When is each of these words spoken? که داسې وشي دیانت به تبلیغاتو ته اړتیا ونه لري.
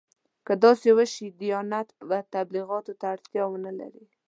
که 0.45 0.53
داسې 0.63 0.89
وشي 0.97 1.27
دیانت 1.39 1.87
به 2.09 2.17
تبلیغاتو 2.35 2.93
ته 2.99 3.05
اړتیا 3.13 3.43
ونه 3.49 3.71
لري. 3.79 4.05